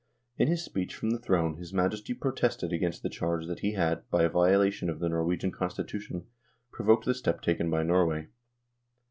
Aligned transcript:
In 0.35 0.47
his 0.47 0.65
speech 0.65 0.95
from 0.95 1.11
the 1.11 1.19
throne 1.19 1.57
his 1.57 1.73
Majesty 1.75 2.15
protested 2.15 2.73
against 2.73 3.03
the 3.03 3.07
charge 3.09 3.45
that 3.45 3.59
he 3.59 3.73
had, 3.73 4.01
by 4.09 4.23
a 4.23 4.29
violation 4.29 4.89
of 4.89 4.97
the 4.97 5.09
Norwegian 5.09 5.51
Constitution, 5.51 6.25
provoked 6.71 7.05
the 7.05 7.13
step 7.13 7.39
taken 7.43 7.69
by 7.69 7.83
Norway. 7.83 8.29